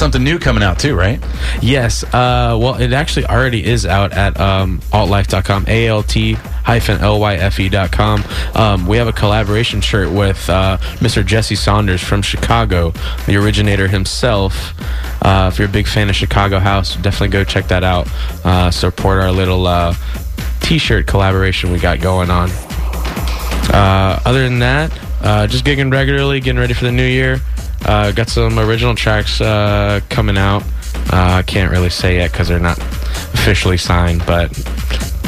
something 0.00 0.24
new 0.24 0.38
coming 0.38 0.62
out 0.62 0.78
too, 0.78 0.96
right? 0.96 1.22
Yes. 1.60 2.02
Uh, 2.04 2.56
well, 2.58 2.80
it 2.80 2.92
actually 2.92 3.26
already 3.26 3.64
is 3.64 3.84
out 3.84 4.12
at 4.12 4.40
um, 4.40 4.80
alt-lyfe.com, 4.92 5.66
A-L-T 5.68 6.34
hyphen 6.34 6.98
L-Y-F-E.com. 7.00 8.24
Um, 8.54 8.86
we 8.86 8.96
have 8.96 9.08
a 9.08 9.12
collaboration 9.12 9.80
shirt 9.82 10.10
with 10.10 10.48
uh, 10.48 10.78
Mr. 11.00 11.24
Jesse 11.24 11.54
Saunders 11.54 12.02
from 12.02 12.22
Chicago, 12.22 12.92
the 13.26 13.36
originator 13.36 13.88
himself. 13.88 14.72
Uh, 15.22 15.50
if 15.52 15.58
you're 15.58 15.68
a 15.68 15.70
big 15.70 15.86
fan 15.86 16.08
of 16.08 16.16
Chicago 16.16 16.58
House, 16.58 16.96
definitely 16.96 17.28
go 17.28 17.44
check 17.44 17.68
that 17.68 17.84
out. 17.84 18.08
Uh, 18.44 18.70
support 18.70 19.20
our 19.20 19.30
little 19.30 19.66
uh, 19.66 19.94
t-shirt 20.60 21.06
collaboration 21.06 21.70
we 21.70 21.78
got 21.78 22.00
going 22.00 22.30
on. 22.30 22.48
Uh, 23.72 24.18
other 24.24 24.48
than 24.48 24.60
that, 24.60 24.98
uh, 25.20 25.46
just 25.46 25.64
gigging 25.64 25.92
regularly, 25.92 26.40
getting 26.40 26.58
ready 26.58 26.72
for 26.72 26.84
the 26.84 26.92
new 26.92 27.04
year. 27.04 27.40
Uh, 27.84 28.12
got 28.12 28.28
some 28.28 28.58
original 28.58 28.94
tracks 28.94 29.40
uh, 29.40 30.00
coming 30.08 30.36
out. 30.36 30.62
Uh, 31.12 31.38
I 31.38 31.42
can't 31.42 31.70
really 31.70 31.90
say 31.90 32.16
yet 32.16 32.30
because 32.32 32.48
they're 32.48 32.58
not 32.60 32.78
officially 33.34 33.76
signed, 33.78 34.24
but 34.26 34.48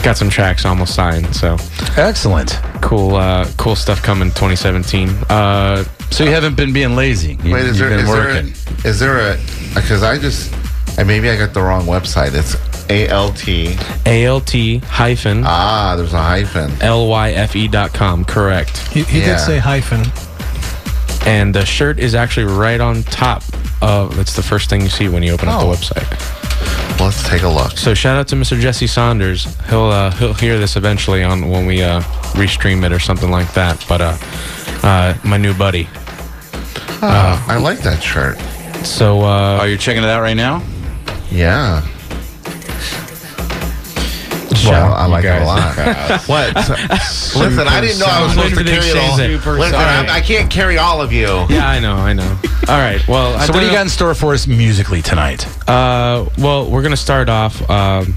got 0.02 0.16
some 0.16 0.28
tracks 0.30 0.64
almost 0.64 0.94
signed. 0.94 1.34
So 1.34 1.56
Excellent. 1.96 2.58
cool, 2.80 3.16
uh, 3.16 3.48
cool 3.56 3.74
stuff 3.76 4.02
coming 4.02 4.28
2017. 4.30 5.08
Uh, 5.28 5.84
So 6.10 6.24
you 6.24 6.30
haven't 6.30 6.56
been 6.56 6.72
being 6.72 6.94
lazy. 6.94 7.38
You, 7.42 7.54
Wait, 7.54 7.64
is 7.64 7.78
you've 7.80 7.88
there, 7.88 7.90
been 7.90 8.00
is 8.00 8.12
there, 8.12 8.24
working. 8.34 8.52
a, 8.84 8.88
is 8.88 8.98
there 9.00 9.18
a, 9.32 9.36
because 9.74 10.02
I 10.02 10.18
just, 10.18 10.52
and 10.98 11.08
maybe 11.08 11.30
I 11.30 11.36
got 11.38 11.54
the 11.54 11.62
wrong 11.62 11.86
website. 11.86 12.34
It's 12.34 12.54
A-L-T. 12.90 13.76
ALT 14.26 14.84
hyphen 14.84 15.42
Ah, 15.46 15.94
there's 15.96 16.12
a 16.12 16.20
hyphen. 16.22 16.70
LYFE 16.82 17.70
dot 17.70 17.94
com. 17.94 18.24
Correct. 18.26 18.76
He, 18.88 19.04
he 19.04 19.20
Yeah. 19.20 19.26
did 19.36 19.38
say 19.40 19.58
hyphen. 19.58 20.02
And 21.26 21.54
the 21.54 21.64
shirt 21.64 21.98
is 22.00 22.14
actually 22.14 22.46
right 22.46 22.80
on 22.80 23.02
top 23.04 23.42
of. 23.80 24.18
It's 24.18 24.34
the 24.34 24.42
first 24.42 24.68
thing 24.68 24.80
you 24.82 24.88
see 24.88 25.08
when 25.08 25.22
you 25.22 25.32
open 25.32 25.48
up 25.48 25.62
Oh. 25.62 25.70
the 25.70 25.76
website. 25.76 27.00
Let's 27.00 27.26
take 27.28 27.42
a 27.42 27.48
look. 27.48 27.78
So 27.78 27.94
shout 27.94 28.16
out 28.16 28.28
to 28.28 28.36
Mr. 28.36 28.58
Jesse 28.60 28.86
Saunders. 28.86 29.44
He'll 29.68 29.84
uh, 29.84 30.10
he'll 30.12 30.34
hear 30.34 30.58
this 30.58 30.76
eventually 30.76 31.22
on 31.24 31.48
when 31.48 31.66
we 31.66 31.82
uh, 31.82 32.00
restream 32.34 32.84
it 32.84 32.92
or 32.92 32.98
something 32.98 33.30
like 33.30 33.52
that. 33.54 33.84
But 33.88 34.00
uh, 34.00 34.16
uh, 34.82 35.14
my 35.24 35.36
new 35.36 35.54
buddy. 35.54 35.88
Ah, 37.04 37.44
I 37.48 37.56
like 37.56 37.80
that 37.80 38.02
shirt. 38.02 38.38
So 38.86 39.20
uh, 39.22 39.58
Oh, 39.62 39.64
you're 39.64 39.78
checking 39.78 40.02
it 40.02 40.08
out 40.08 40.20
right 40.22 40.36
now? 40.36 40.62
Yeah. 41.30 41.86
Shout 44.62 44.90
Well, 44.90 44.94
I 44.94 45.04
you 45.06 45.10
like 45.12 45.24
it 45.24 45.28
a 45.28 45.38
guys. 45.40 45.46
lot. 45.46 46.20
what? 46.28 46.54
Listen, 47.36 47.68
I 47.68 47.80
didn't 47.80 47.98
know 47.98 48.06
I 48.08 48.22
was 48.22 48.32
supposed 48.32 48.56
to 48.58 48.64
carry 48.64 48.86
it 48.86 48.96
all. 48.96 49.16
shakes 49.16 49.44
it. 49.46 49.50
Listen, 49.50 49.74
I, 49.74 50.06
I 50.16 50.20
can't 50.20 50.50
carry 50.50 50.78
all 50.78 51.00
of 51.00 51.12
you. 51.12 51.26
Yeah, 51.48 51.68
I 51.68 51.78
know, 51.80 51.94
I 51.96 52.12
know. 52.12 52.38
All 52.68 52.78
right. 52.78 53.06
Well, 53.08 53.34
I 53.36 53.46
So 53.46 53.52
what 53.52 53.60
do 53.60 53.66
you 53.66 53.72
got 53.72 53.82
in 53.82 53.88
store 53.88 54.14
for 54.14 54.32
us 54.34 54.46
musically 54.46 55.02
tonight? 55.02 55.46
Uh, 55.68 56.28
well, 56.38 56.70
we're 56.70 56.82
gonna 56.82 56.96
start 56.96 57.28
off. 57.28 57.68
Um, 57.70 58.14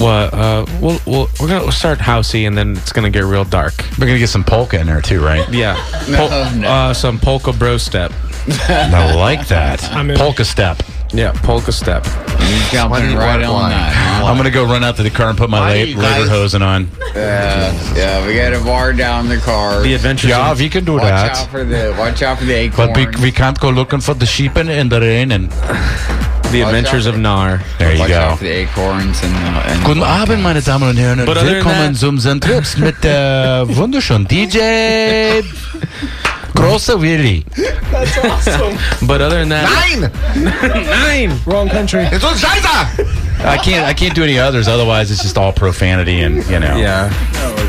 well, 0.00 0.30
uh, 0.32 0.66
we'll, 0.80 1.00
we'll, 1.06 1.28
we're 1.40 1.48
gonna 1.48 1.72
start 1.72 1.98
housey, 1.98 2.46
and 2.46 2.56
then 2.56 2.76
it's 2.76 2.92
gonna 2.92 3.10
get 3.10 3.24
real 3.24 3.44
dark. 3.44 3.74
We're 3.98 4.06
gonna 4.06 4.18
get 4.18 4.28
some 4.28 4.44
polka 4.44 4.78
in 4.80 4.86
there 4.86 5.00
too, 5.00 5.24
right? 5.24 5.48
Yeah. 5.52 5.74
No, 6.08 6.28
Pol- 6.28 6.50
no. 6.56 6.68
Uh, 6.68 6.94
some 6.94 7.18
polka 7.18 7.52
bro 7.52 7.78
step. 7.78 8.12
I 8.68 9.14
like 9.16 9.48
that. 9.48 9.82
I'm 9.92 10.10
in. 10.10 10.16
Polka 10.16 10.44
step. 10.44 10.82
Yeah, 11.12 11.32
polka 11.42 11.72
step. 11.72 12.04
You 12.38 12.56
jumping 12.70 13.14
What- 13.14 13.24
right 13.24 13.42
on 13.42 13.54
why? 13.54 13.70
that. 13.70 13.92
huh? 13.94 14.26
I'm 14.26 14.36
gonna 14.36 14.50
go 14.50 14.64
run 14.64 14.84
out 14.84 14.96
to 14.96 15.02
the 15.02 15.10
car 15.10 15.30
and 15.30 15.38
put 15.38 15.48
my 15.48 15.58
Why 15.60 15.68
la- 15.68 15.74
you 15.74 15.96
labor 15.96 16.02
guys- 16.02 16.28
hosen 16.28 16.62
on. 16.62 16.88
Yeah, 17.16 17.72
yeah, 17.96 18.26
we 18.26 18.34
got 18.34 18.52
a 18.52 18.60
bar 18.60 18.92
down 18.92 19.28
the 19.28 19.38
car. 19.38 19.80
The 19.82 19.94
adventures. 19.94 20.30
Yeah, 20.30 20.50
of- 20.50 20.58
we 20.60 20.68
can 20.68 20.84
do 20.84 20.94
watch 20.94 21.04
that. 21.04 21.30
out 21.38 21.50
for 21.50 21.64
the 21.64 21.94
watch 21.98 22.22
out 22.22 22.38
for 22.38 22.44
the 22.44 22.54
acorn. 22.54 22.92
But 22.92 22.96
we, 22.96 23.06
we 23.22 23.32
can't 23.32 23.58
go 23.58 23.70
looking 23.70 24.00
for 24.00 24.14
the 24.14 24.26
sheep 24.26 24.56
in, 24.58 24.68
in 24.68 24.88
the 24.90 25.00
rain. 25.00 25.32
And 25.32 25.50
the 26.52 26.60
adventures 26.62 27.06
of 27.06 27.16
Nar. 27.18 27.62
there 27.78 27.92
you 27.94 28.00
watch 28.00 28.08
go. 28.10 28.20
out 28.20 28.38
for 28.38 28.44
the 28.44 28.50
acorns 28.50 29.22
and, 29.22 29.34
uh, 29.34 29.62
and 29.72 29.84
Guten 29.84 30.02
Abend, 30.02 30.42
meine 30.42 30.60
Damen 30.62 30.88
und 30.90 30.96
Herren. 30.98 31.18
But 31.24 31.36
Und 31.36 31.38
other 31.38 31.44
than 31.46 31.54
willkommen 31.54 31.92
that- 31.92 31.96
zum 31.98 32.18
Zentrips 32.18 32.76
mit 32.76 33.02
der 33.02 33.64
wunderschönen 33.68 34.26
DJ 34.30 34.58
Große 36.58 36.98
awesome. 38.24 38.78
But 39.06 39.20
other 39.20 39.38
than 39.38 39.48
that, 39.50 39.68
Nine! 40.34 41.28
nine. 41.30 41.40
Wrong 41.46 41.68
country. 41.68 42.02
It's 42.04 42.24
on 42.24 42.34
Scheiße! 42.34 43.44
I 43.44 43.56
can't 43.56 43.86
I 43.86 43.94
can't 43.94 44.14
do 44.14 44.24
any 44.24 44.38
others. 44.38 44.66
Otherwise, 44.66 45.10
it's 45.10 45.22
just 45.22 45.38
all 45.38 45.52
profanity 45.52 46.20
and 46.20 46.44
you 46.46 46.58
know. 46.58 46.76
Yeah. 46.76 47.08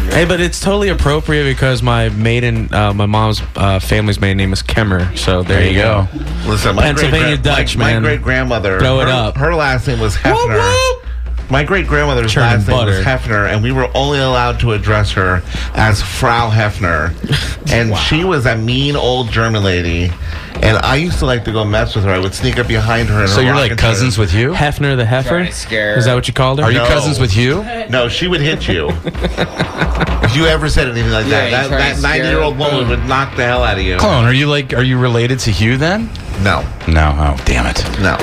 Hey, 0.10 0.26
but 0.26 0.42
it's 0.42 0.60
totally 0.60 0.90
appropriate 0.90 1.44
because 1.44 1.84
my 1.84 2.10
maiden, 2.10 2.74
uh, 2.74 2.92
my 2.94 3.06
mom's 3.06 3.42
uh, 3.56 3.80
family's 3.80 4.20
maiden 4.20 4.38
name 4.38 4.52
is 4.52 4.64
Kemmer. 4.64 5.16
So 5.16 5.44
there, 5.44 5.60
There 5.60 5.72
you 5.72 5.78
go. 5.78 6.08
Listen, 6.48 6.76
my 6.76 6.82
Pennsylvania 6.82 7.36
great, 7.36 7.44
Dutch, 7.44 7.78
my, 7.78 7.94
man. 7.94 8.02
My 8.02 8.10
great 8.10 8.24
grandmother. 8.24 8.80
Throw 8.80 9.02
it 9.02 9.06
her, 9.06 9.12
up. 9.12 9.38
Her 9.38 9.54
last 9.54 9.88
name 9.88 10.00
was 10.00 10.16
Hefner. 10.16 11.06
My 11.52 11.64
great 11.64 11.88
grandmother's 11.88 12.32
Churning 12.32 12.60
last 12.60 12.68
name 12.68 12.78
was. 12.78 13.04
Hefner, 13.04 13.50
and 13.52 13.64
we 13.64 13.72
were 13.72 13.90
only 13.96 14.20
allowed 14.20 14.60
to 14.60 14.74
address 14.74 15.12
her 15.14 15.42
as 15.74 16.02
Frau 16.02 16.50
Hefner. 16.52 17.14
And 17.72 17.96
she 17.96 18.24
was 18.24 18.48
a 18.48 18.58
mean 18.58 18.96
old 18.96 19.30
German 19.30 19.64
lady. 19.64 20.12
And 20.56 20.78
I 20.80 20.96
used 20.96 21.20
to 21.20 21.28
like 21.28 21.46
to 21.46 21.52
go 21.52 21.64
mess 21.64 21.94
with 21.94 22.04
her. 22.06 22.10
I 22.10 22.18
would 22.18 22.34
sneak 22.34 22.58
up 22.58 22.68
behind 22.68 23.10
her. 23.10 23.22
In 23.22 23.28
So 23.28 23.36
her 23.36 23.42
you're 23.44 23.54
like 23.56 23.78
cousins 23.78 24.16
chair. 24.16 24.24
with 24.24 24.34
you? 24.34 24.54
Hefner 24.54 24.98
the 24.98 25.06
heifer. 25.06 25.30
Trying 25.30 25.48
Is 26.00 26.06
that 26.06 26.16
what 26.16 26.28
you 26.28 26.34
called 26.34 26.58
her? 26.58 26.66
Are 26.66 26.72
you 26.72 26.80
cousins 26.80 27.20
with 27.20 27.38
you? 27.38 27.64
No, 27.92 28.10
she 28.10 28.28
would 28.28 28.42
hit 28.42 28.68
you. 28.68 28.90
if 29.06 30.36
you 30.36 30.46
ever 30.48 30.68
said 30.68 30.88
anything 30.90 31.12
like 31.12 31.28
Yeah, 31.28 31.50
that, 31.52 31.64
you 31.66 31.70
that, 31.70 31.98
that 31.98 32.02
90 32.02 32.28
year 32.28 32.40
old 32.40 32.56
her. 32.56 32.60
woman 32.60 32.90
would 32.90 33.06
knock 33.06 33.36
the 33.36 33.44
hell 33.46 33.62
out 33.64 33.78
of 33.78 33.84
you. 33.84 33.98
Clone, 33.98 34.26
are 34.26 34.34
you 34.34 34.48
like 34.48 34.74
are 34.74 34.82
you 34.84 34.98
related 34.98 35.38
to 35.40 35.52
Hugh 35.52 35.78
then? 35.78 36.10
No, 36.42 36.62
No. 36.88 37.14
Oh, 37.20 37.40
damn 37.46 37.68
it. 37.68 37.84
no, 38.02 38.18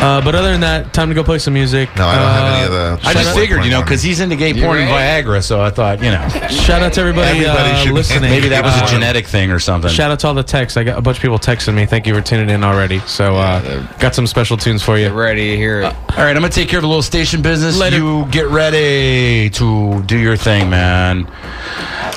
Uh, 0.00 0.20
but 0.22 0.34
other 0.34 0.52
than 0.52 0.60
that, 0.60 0.92
time 0.94 1.08
to 1.08 1.14
go 1.14 1.24
play 1.24 1.38
some 1.38 1.54
music. 1.54 1.88
no. 1.96 2.06
I 2.06 2.14
don't 2.14 2.24
have 2.30 2.44
Uh, 2.44 2.54
any 2.56 2.64
of 2.66 3.02
the. 3.02 3.08
I 3.08 3.12
just 3.14 3.34
figured, 3.34 3.64
you 3.64 3.70
know, 3.70 3.82
because 3.82 4.00
he's 4.02 4.20
into 4.20 4.36
gay 4.36 4.52
You 4.52 4.62
porn 4.62 4.78
and? 4.78 4.88
Viagra, 4.88 5.42
so 5.42 5.60
I 5.60 5.70
thought, 5.70 6.02
you 6.02 6.10
know, 6.12 6.28
Shout 6.48 6.82
out 6.82 6.92
to 6.92 7.00
everybody, 7.00 7.44
Everybody 7.44 7.70
uh, 7.70 7.76
should- 7.82 7.92
listening. 7.92 8.30
maybe 8.30 8.48
that 8.50 8.62
was 8.62 8.74
a 8.76 8.84
Uh, 8.84 8.86
genetic 8.86 9.26
thing 9.26 9.50
or 9.50 9.58
something. 9.58 9.90
Shout 9.90 10.10
out 10.12 10.20
to 10.20 10.28
all 10.28 10.34
the 10.34 10.42
texts. 10.44 10.76
I 10.76 10.84
got 10.84 10.98
a 10.98 11.02
bunch 11.02 11.16
of 11.18 11.22
people 11.22 11.38
texting 11.38 11.74
me. 11.74 11.84
Thank 11.86 12.06
you 12.06 12.14
for 12.14 12.20
tuning 12.20 12.48
in 12.48 12.62
already. 12.62 13.02
So, 13.06 13.36
uh, 13.36 13.82
got 13.98 14.14
some 14.14 14.26
special 14.28 14.56
tunes 14.56 14.82
for 14.84 14.96
Get 14.96 15.10
you. 15.10 15.18
ready 15.18 15.50
to 15.50 15.56
hear 15.56 15.80
it. 15.80 15.84
All 15.86 15.92
right, 16.24 16.28
I'm 16.28 16.34
gonna 16.42 16.48
take 16.50 16.68
care 16.68 16.78
of 16.78 16.84
a 16.84 16.88
little 16.88 17.02
station 17.02 17.42
business. 17.42 17.76
Later. 17.76 17.96
You 17.96 18.28
get 18.30 18.46
ready 18.48 19.50
to 19.50 20.02
do 20.06 20.16
your 20.16 20.36
thing, 20.36 20.70
man. 20.70 21.26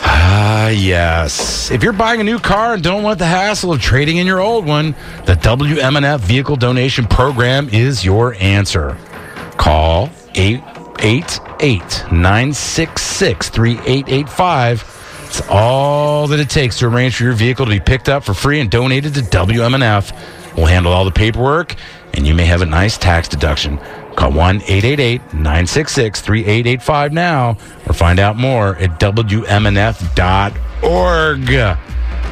Ah, 0.03 0.67
yes. 0.69 1.69
If 1.71 1.83
you're 1.83 1.93
buying 1.93 2.21
a 2.21 2.23
new 2.23 2.39
car 2.39 2.73
and 2.73 2.83
don't 2.83 3.03
want 3.03 3.19
the 3.19 3.25
hassle 3.25 3.71
of 3.71 3.81
trading 3.81 4.17
in 4.17 4.25
your 4.27 4.39
old 4.39 4.65
one, 4.65 4.95
the 5.25 5.35
WMNF 5.35 6.19
Vehicle 6.21 6.55
Donation 6.55 7.05
Program 7.05 7.69
is 7.73 8.03
your 8.03 8.33
answer. 8.35 8.97
Call 9.57 10.09
888 10.35 12.03
966 12.11 13.49
3885. 13.49 14.97
It's 15.25 15.41
all 15.49 16.27
that 16.27 16.39
it 16.39 16.49
takes 16.49 16.79
to 16.79 16.87
arrange 16.87 17.15
for 17.15 17.23
your 17.23 17.33
vehicle 17.33 17.65
to 17.65 17.71
be 17.71 17.79
picked 17.79 18.09
up 18.09 18.23
for 18.23 18.33
free 18.33 18.59
and 18.59 18.69
donated 18.69 19.13
to 19.13 19.21
WMNF. 19.21 20.11
We'll 20.57 20.65
handle 20.65 20.91
all 20.91 21.05
the 21.05 21.11
paperwork, 21.11 21.75
and 22.13 22.27
you 22.27 22.33
may 22.33 22.45
have 22.45 22.61
a 22.61 22.65
nice 22.65 22.97
tax 22.97 23.29
deduction. 23.29 23.77
Call 24.15 24.33
1 24.33 24.57
888 24.57 25.21
966 25.33 26.19
3885 26.21 27.13
now 27.13 27.57
or 27.87 27.93
find 27.93 28.19
out 28.19 28.35
more 28.35 28.75
at 28.75 28.99
WMNF.org. 28.99 30.17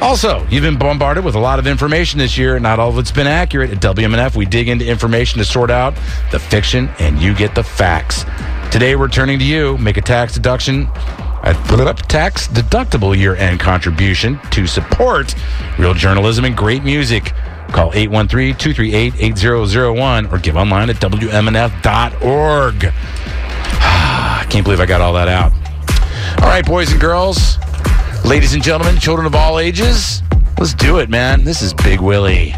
Also, 0.00 0.46
you've 0.48 0.62
been 0.62 0.78
bombarded 0.78 1.24
with 1.24 1.34
a 1.34 1.38
lot 1.38 1.58
of 1.58 1.66
information 1.66 2.18
this 2.18 2.38
year. 2.38 2.58
Not 2.58 2.78
all 2.78 2.88
of 2.88 2.98
it's 2.98 3.10
been 3.10 3.26
accurate. 3.26 3.70
At 3.70 3.78
WMNF, 3.80 4.34
we 4.34 4.46
dig 4.46 4.68
into 4.68 4.86
information 4.86 5.38
to 5.38 5.44
sort 5.44 5.70
out 5.70 5.94
the 6.32 6.38
fiction 6.38 6.88
and 6.98 7.20
you 7.20 7.34
get 7.34 7.54
the 7.54 7.62
facts. 7.62 8.24
Today, 8.72 8.96
we're 8.96 9.08
turning 9.08 9.38
to 9.38 9.44
you. 9.44 9.76
Make 9.76 9.98
a 9.98 10.00
tax 10.00 10.32
deduction, 10.32 10.88
a 11.42 11.54
put 11.66 11.80
it 11.80 11.86
up, 11.86 11.98
tax 11.98 12.48
deductible 12.48 13.16
year 13.16 13.34
end 13.34 13.60
contribution 13.60 14.40
to 14.52 14.66
support 14.66 15.34
real 15.78 15.92
journalism 15.92 16.46
and 16.46 16.56
great 16.56 16.82
music. 16.82 17.34
Call 17.72 17.92
813 17.92 18.56
238 18.56 19.14
8001 19.18 20.26
or 20.26 20.38
give 20.38 20.56
online 20.56 20.88
at 20.88 20.96
WMNF.org. 20.96 22.84
I 23.82 24.46
can't 24.48 24.64
believe 24.64 24.80
I 24.80 24.86
got 24.86 25.02
all 25.02 25.12
that 25.12 25.28
out. 25.28 25.52
All 26.42 26.48
right, 26.48 26.64
boys 26.64 26.90
and 26.90 27.00
girls, 27.00 27.58
ladies 28.24 28.54
and 28.54 28.62
gentlemen, 28.62 28.98
children 28.98 29.26
of 29.26 29.34
all 29.34 29.58
ages, 29.58 30.22
let's 30.58 30.74
do 30.74 30.98
it, 30.98 31.08
man. 31.08 31.44
This 31.44 31.62
is 31.62 31.74
Big 31.74 32.00
Willie. 32.00 32.54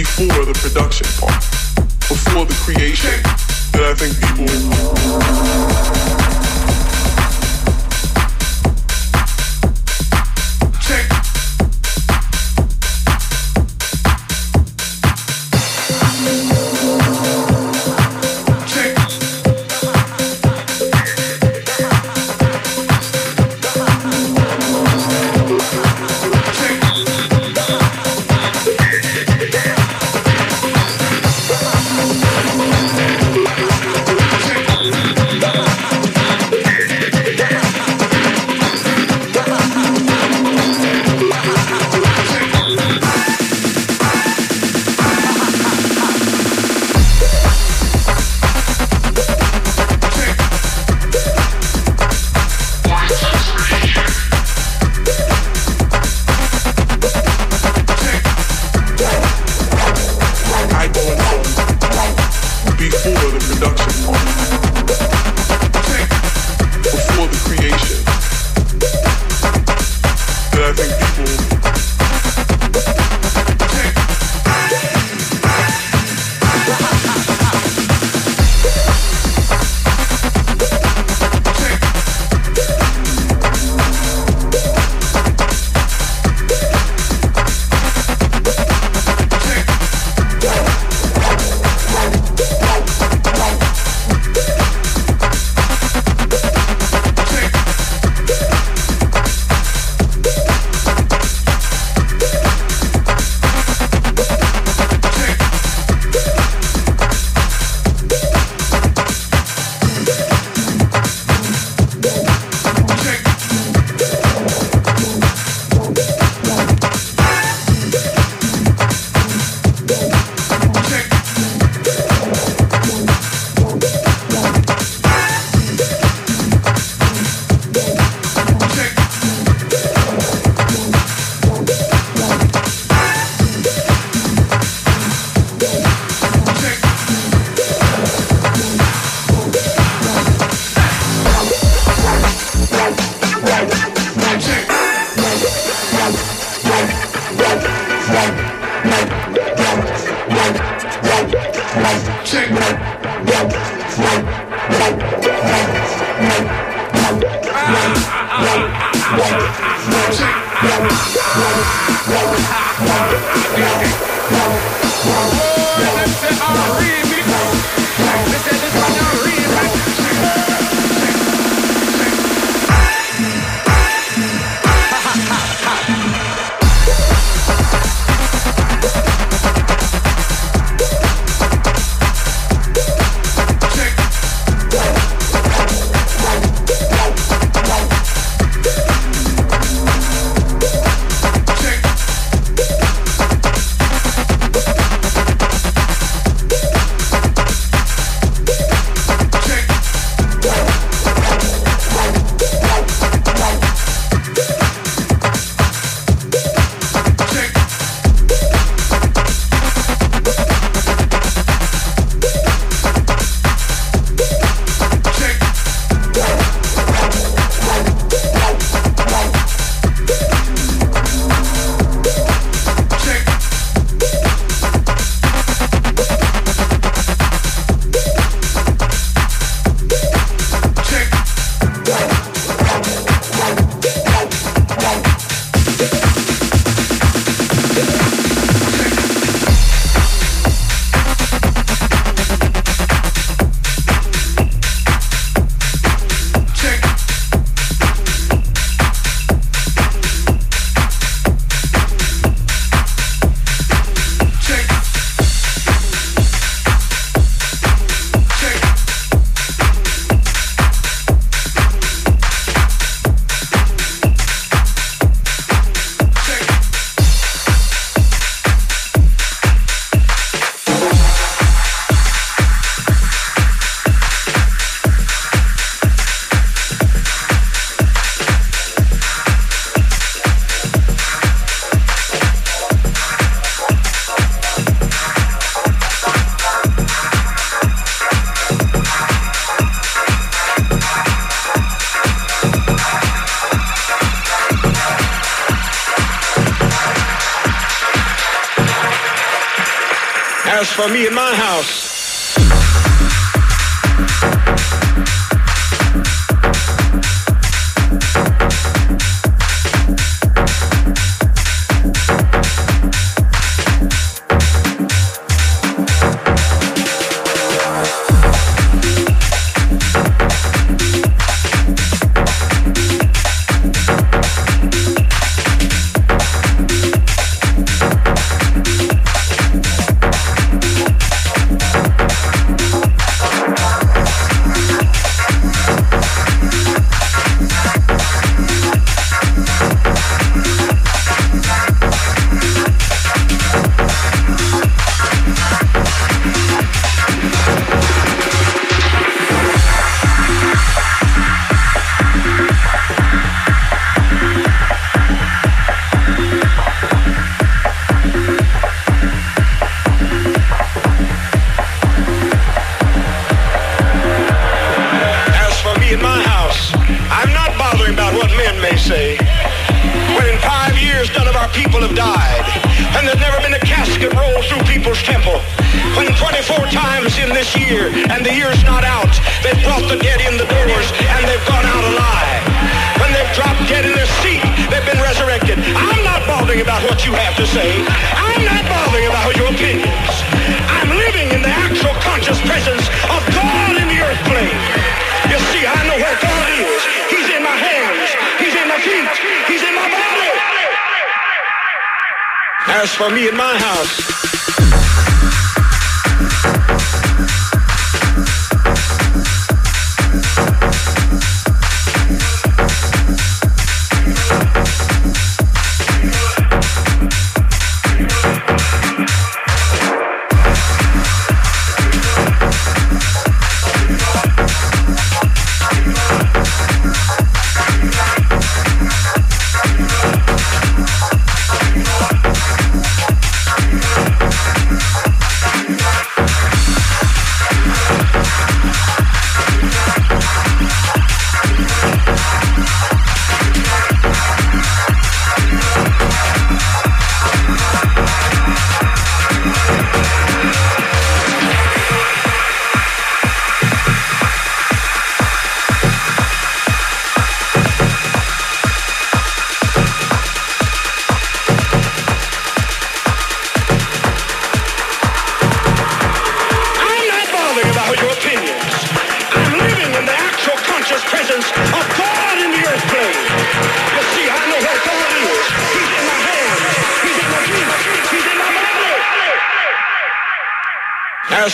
before 0.00 0.46
the 0.46 0.54
production 0.54 1.06
part, 1.20 1.44
before 2.08 2.46
the 2.46 2.54
creation, 2.64 3.20
that 3.72 3.84
I 3.84 3.94
think 3.94 4.16
people 4.16 4.46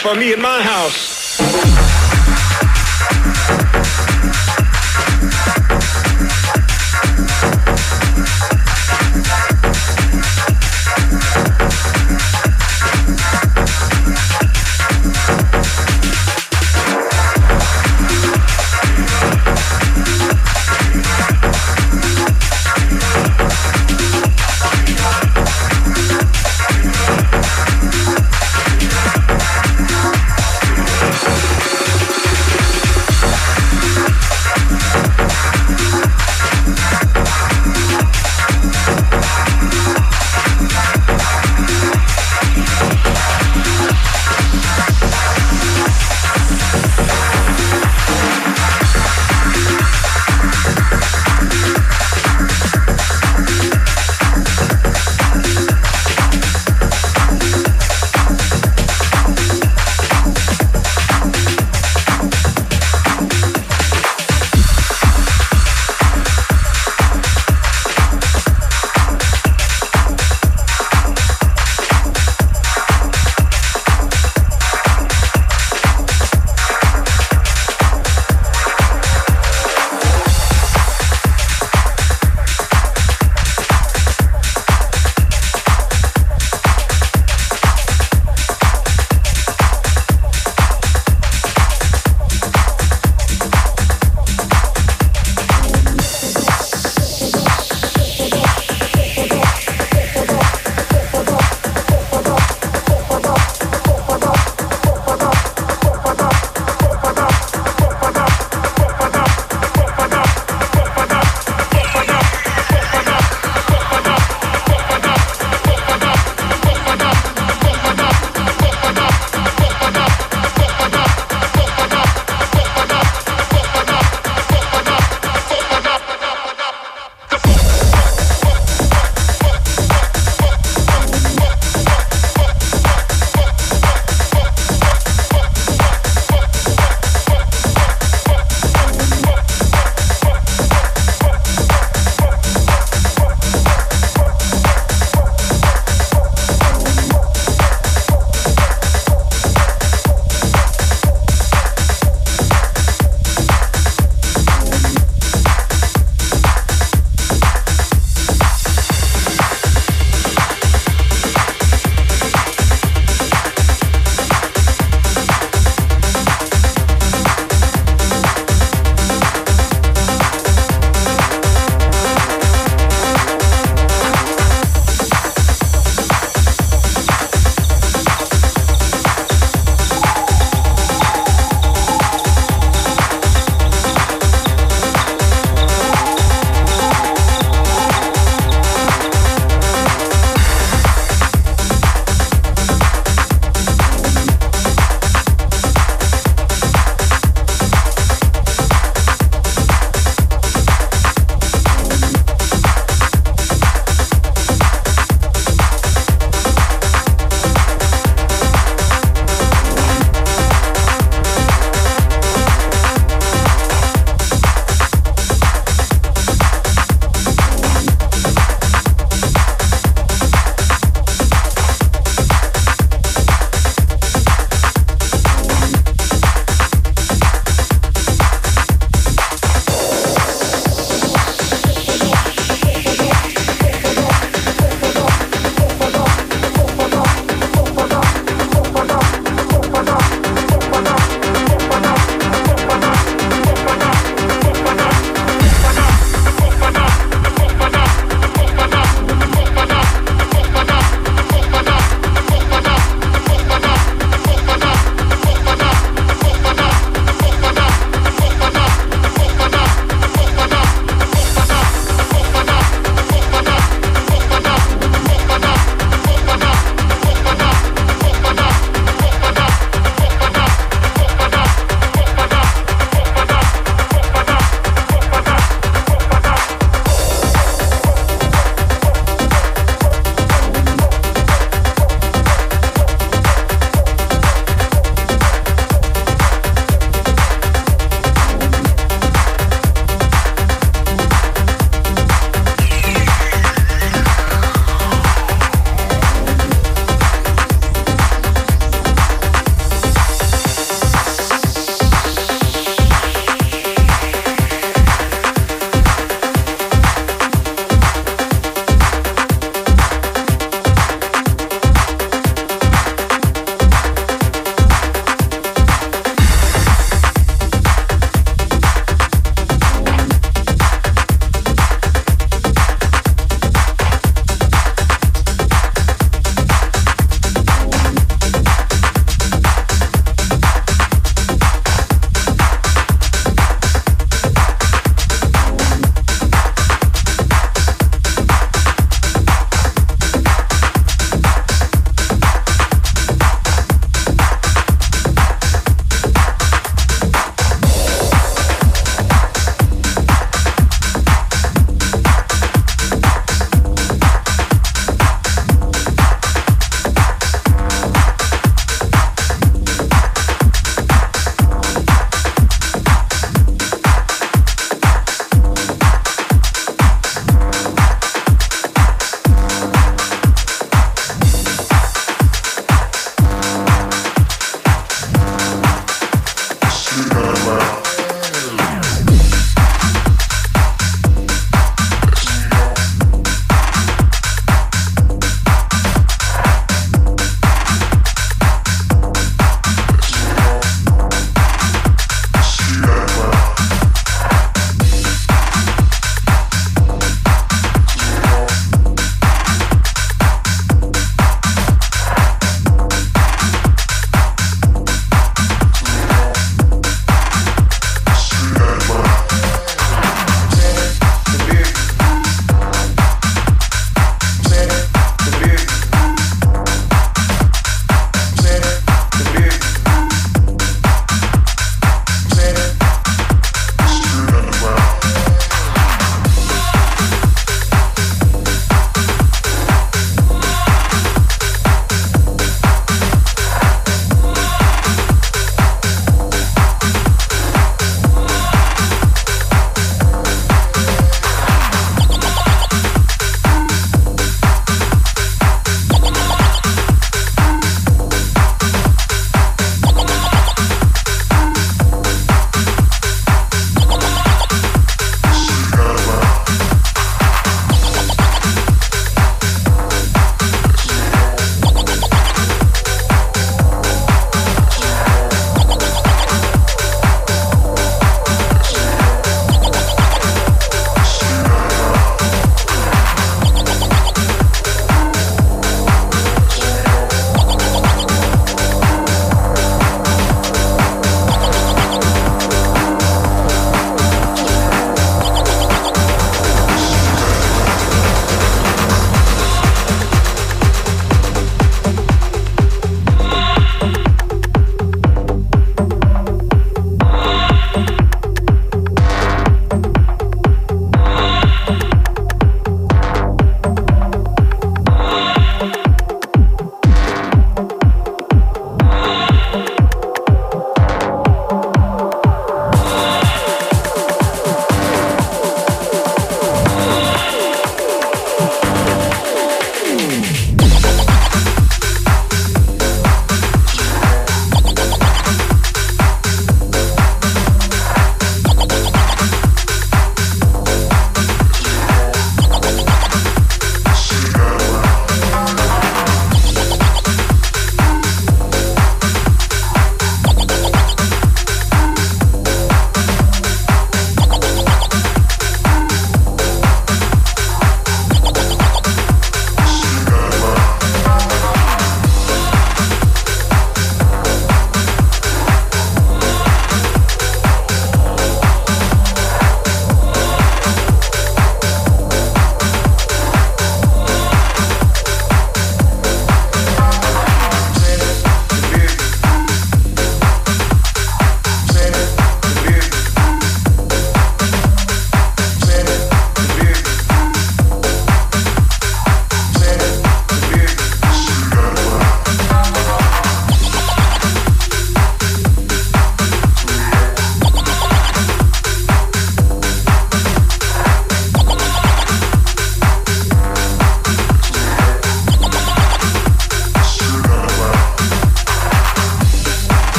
for 0.00 0.14
me 0.14 0.32
in 0.32 0.40
my 0.40 0.62
house, 0.62 1.11